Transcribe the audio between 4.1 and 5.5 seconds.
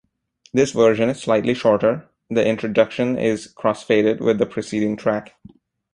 with the preceding track.